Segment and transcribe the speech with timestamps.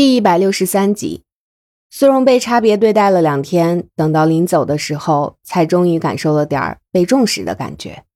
[0.00, 1.24] 第一百六十三集，
[1.90, 8.06] 苏荣被差别对待了两天，等到临走的时候，才终于感受了点儿被重视的感觉。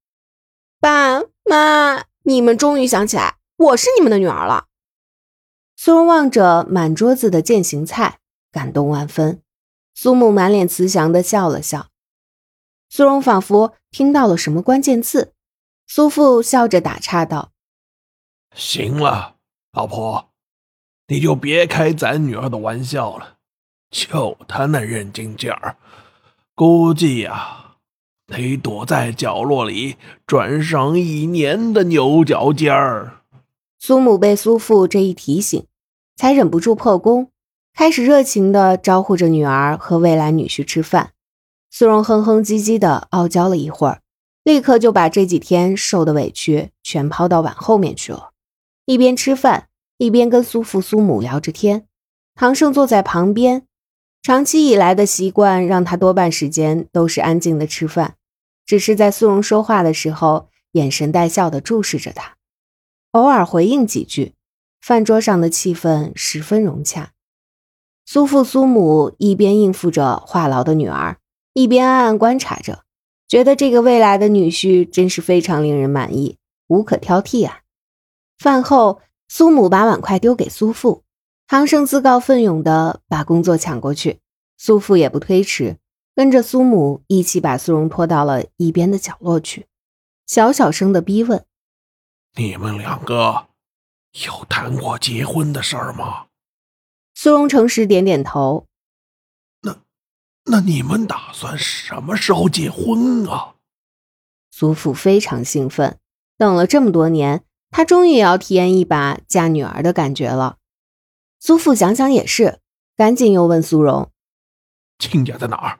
[0.79, 4.65] 爸妈，你们终于想起来我是你们的女儿了。
[5.75, 8.17] 苏荣望着满桌子的践行菜，
[8.51, 9.43] 感动万分。
[9.93, 11.89] 苏母满脸慈祥的笑了笑。
[12.89, 15.33] 苏荣仿佛听到了什么关键字，
[15.85, 17.51] 苏父笑着打岔道
[18.57, 19.35] ：“行了，
[19.71, 20.29] 老婆。”
[21.07, 23.37] 你就别开咱女儿的玩笑了，
[23.91, 25.77] 就她那认真劲儿，
[26.55, 27.75] 估计呀
[28.25, 33.21] 得躲在角落里转上一年的牛角尖儿。
[33.77, 35.67] 苏母被苏父这一提醒，
[36.15, 37.29] 才忍不住破功，
[37.75, 41.11] 开始热情的招呼着女儿和未来女婿吃饭。
[41.69, 44.01] 苏荣哼哼唧唧的傲娇了一会儿，
[44.43, 48.31] 立刻就把这几天受的委屈全抛到碗后面去了，
[48.85, 49.67] 一边吃饭。
[49.97, 51.87] 一边跟苏父苏母聊着天，
[52.35, 53.65] 唐胜坐在旁边。
[54.21, 58.15] 长期以来的习惯让他多半时间都是安静的吃饭，
[58.65, 62.35] 只是在苏荣说话的时候，眼神带笑的注视着他，
[63.11, 64.33] 偶尔回应几句。
[64.81, 67.11] 饭桌上的气氛十分融洽。
[68.05, 71.17] 苏父苏母一边应付着话痨的女儿，
[71.53, 72.83] 一边暗暗观察着，
[73.27, 77.61] 觉得这个未来的女婿真是非常令人满意，无可挑剔啊。
[78.37, 79.01] 饭后。
[79.37, 81.03] 苏母把碗筷丢给苏父，
[81.45, 84.21] 唐生自告奋勇的把工作抢过去。
[84.55, 85.77] 苏父也不推迟，
[86.15, 89.67] 跟着苏母一起把苏荣拖到了一边的角落去，
[90.25, 91.45] 小小声的逼问
[92.39, 93.47] ：“你们两个
[94.25, 96.27] 有谈过结婚的事儿吗？”
[97.13, 98.67] 苏荣诚实点点头。
[99.63, 99.75] 那
[100.45, 103.55] 那你们打算什么时候结婚啊？
[104.51, 105.99] 苏父非常兴奋，
[106.37, 107.43] 等了这么多年。
[107.75, 110.59] 他终于也要体验一把嫁女儿的感觉了。
[111.41, 112.61] 苏父想想也是，
[112.95, 114.09] 赶紧又问苏荣
[114.97, 115.79] ：“亲家在哪儿？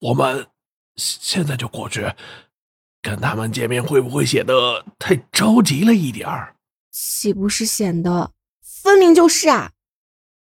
[0.00, 0.48] 我们
[0.96, 2.12] 现在就过去
[3.00, 6.56] 跟他们见面，会不会显得太着急了一点儿？
[6.90, 9.70] 岂不是显得分明就是啊？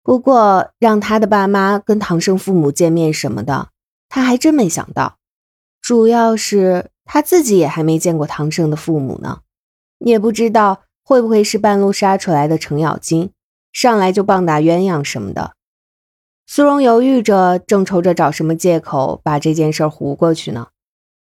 [0.01, 3.71] 不过让他的爸妈跟唐生父母见面什么的，
[4.07, 5.17] 他还真没想到。
[5.81, 9.41] 主要是他自己也还没见过唐胜的父母呢。”
[9.99, 13.31] 也不知道会不会是半路杀出来的程咬金，
[13.71, 15.53] 上来就棒打鸳鸯什么的。
[16.47, 20.67] 苏荣犹豫着，正愁着找什么借口把这件事糊过去呢。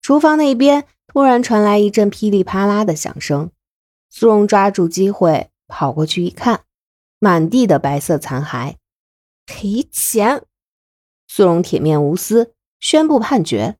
[0.00, 3.50] 厨房那边突然传来一阵噼里啪啦的响声，
[4.08, 6.62] 苏荣抓住机会跑过去一看，
[7.18, 8.76] 满地的白色残骸。
[9.44, 10.42] 赔钱！
[11.28, 13.76] 苏荣铁面无私，宣布判决。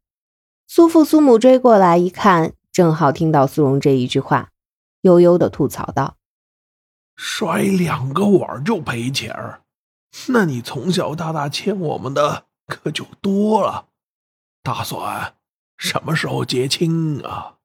[0.66, 4.50] 苏父苏母追过来一看，正好听到苏荣这一句话。
[5.02, 6.16] 悠悠的吐槽道
[7.16, 9.62] ：“摔两个碗就赔钱儿，
[10.28, 13.88] 那你从小到大欠我们的可就多了。
[14.62, 15.34] 打算
[15.78, 17.56] 什么时候结清啊？”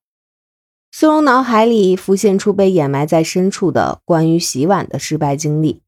[0.92, 5.82] 苏荣脑海里浮现出被掩埋在深处的关于洗碗的失败经历，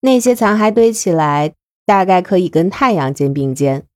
[0.00, 1.54] 那些残骸堆起来，
[1.84, 3.86] 大概可以跟太阳肩并肩。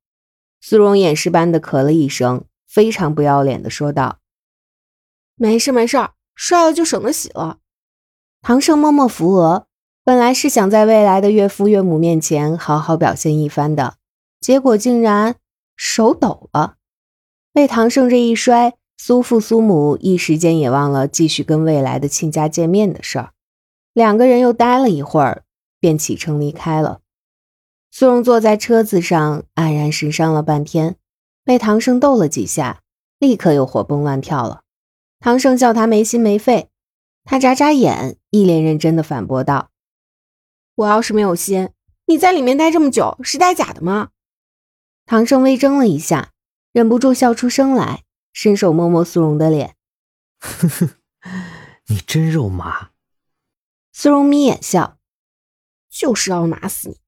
[0.60, 4.18] 苏荣掩饰般的咳了一声，非常不要脸的说道
[5.36, 5.96] ：“没事，没事。”
[6.38, 7.58] 摔了就省得洗了。
[8.40, 9.66] 唐胜默默扶额，
[10.04, 13.96] 本来是想在未来的岳父岳母面前好好表现一番的，
[14.40, 15.34] 结果竟然
[15.76, 16.76] 手抖了。
[17.52, 23.32] 被唐胜这一摔，苏父苏母一时间也忘了继续跟未来的亲家见面的事儿。
[23.92, 25.42] 两个人又待了一会儿，
[25.80, 27.00] 便启程离开了。
[27.90, 30.94] 苏荣坐在车子上，黯然神伤了半天，
[31.44, 32.80] 被唐胜逗了几下，
[33.18, 34.62] 立刻又活蹦乱跳了。
[35.20, 36.70] 唐胜笑他没心没肺，
[37.24, 39.70] 他眨眨眼，一脸认真的反驳道
[40.76, 41.70] ：“我要是没有心，
[42.06, 44.10] 你在里面待这么久是待假的吗？”
[45.04, 46.32] 唐胜微怔了一下，
[46.72, 49.74] 忍不住笑出声来，伸手摸摸苏荣的脸
[50.38, 50.90] ：“呵呵，
[51.88, 52.90] 你真肉麻。”
[53.92, 54.98] 苏荣眯眼笑
[55.90, 56.98] ：“就是要拿死你。”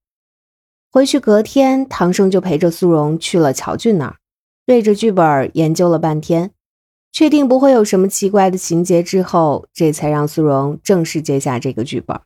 [0.91, 4.17] 回去隔天，唐胜就陪着苏荣去了乔俊那儿，
[4.67, 6.53] 对着剧本研究了半天。
[7.13, 12.21] 确定不会有什么奇怪的情节之后，这才让苏荣正式接下这个剧本。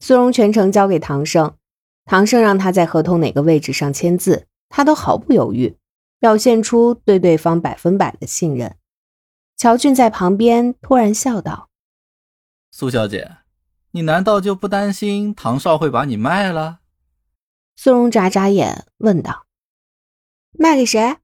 [0.00, 1.56] 苏荣全程交给唐胜，
[2.04, 5.78] 唐胜让他在合同哪个位置上签字，他都毫不犹豫，
[6.20, 8.76] 表现出对对方百分百的信任。
[9.56, 11.70] 乔俊在旁边突然笑道
[12.70, 13.38] ：“苏小姐，
[13.92, 16.80] 你难道就不担心唐少会把你卖了？”
[17.76, 19.46] 苏荣眨眨眼问道
[20.52, 21.16] ：“卖给谁？”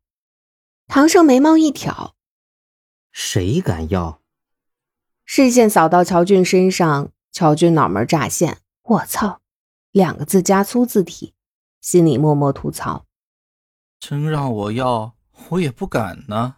[0.88, 2.15] 唐胜眉毛一挑。
[3.12, 4.21] 谁敢要？
[5.25, 9.41] 视线扫到乔俊身上，乔俊脑门乍现，我操！
[9.93, 11.35] 两个字加粗字体，
[11.81, 13.07] 心里默默吐槽。
[13.99, 15.15] 真让我要，
[15.51, 16.57] 我也不敢呢。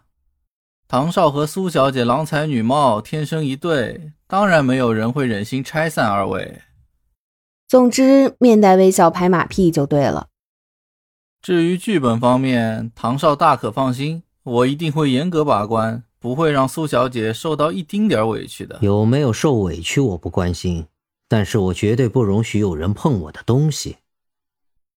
[0.87, 6.61] 唐少和苏小姐郎才女貌，天生一对，当然没有人会忍心拆散二位。
[7.67, 10.29] 总之，面带微笑拍马屁就对了。
[11.41, 18.79] 至于剧本方面，唐少大可放心，我一定会严格把关，不会让苏小姐受到一丁点委屈的。
[18.81, 20.87] 有没有受委屈我不关心，
[21.27, 23.97] 但是我绝对不容许有人碰我的东西。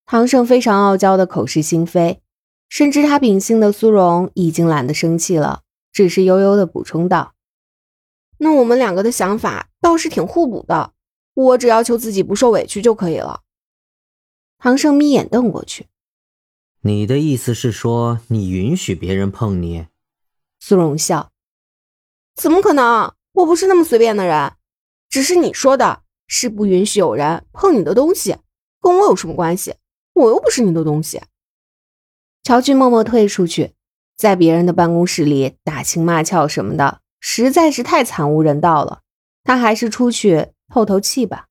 [0.04, 2.20] 唐胜非常傲娇的口是心非，
[2.68, 7.34] 深知他秉性的苏荣已经懒得生气了，只是悠悠的补充道
[8.38, 10.92] ：“那我们两个的想法倒是挺互补的，
[11.34, 13.40] 我只要求自己不受委屈就可以了。”
[14.58, 15.86] 唐胜眯眼瞪过去。
[16.82, 19.86] 你的意思是说，你允许别人碰你？
[20.58, 21.30] 苏荣笑，
[22.34, 23.12] 怎么可能？
[23.32, 24.54] 我不是那么随便的人。
[25.08, 28.36] 只是你说的是不允许有人碰你的东西，
[28.80, 29.76] 跟我有什么关系？
[30.14, 31.22] 我又不是你的东西。
[32.42, 33.74] 乔俊默默退出去，
[34.16, 39.02] 在别人的办公室里打情骂俏什么的，实在是太惨无人道了。
[39.44, 41.46] 他还是出去透透气吧。